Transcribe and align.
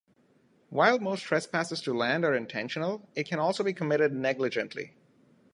While 0.69 0.97
most 0.97 1.21
trespasses 1.25 1.79
to 1.81 1.93
land 1.93 2.25
are 2.25 2.33
intentional, 2.33 3.07
it 3.13 3.27
can 3.27 3.37
also 3.37 3.63
be 3.63 3.71
committed 3.71 4.13
negligently. 4.13 4.95